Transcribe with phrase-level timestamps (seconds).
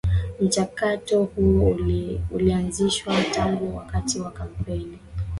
[0.41, 1.77] Mchakatp huo
[2.31, 4.99] ulianzishwa tangu wakati wa Kampeni